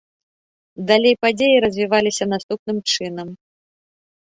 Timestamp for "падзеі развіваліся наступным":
1.25-2.77